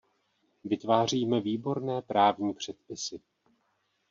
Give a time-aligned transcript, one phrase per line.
[0.63, 3.19] Vytváříme výborné právní předpisy.